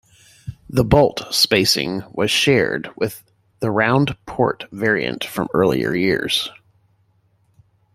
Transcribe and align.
The 0.67 0.83
bolt 0.83 1.27
spacing 1.31 2.01
was 2.11 2.31
shared 2.31 2.89
with 2.95 3.21
the 3.59 3.69
round-port 3.69 4.65
variant 4.71 5.23
from 5.23 5.47
earlier 5.53 5.93
years. 5.93 6.49